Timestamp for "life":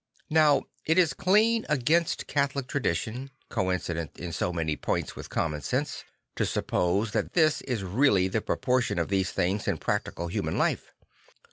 10.57-10.91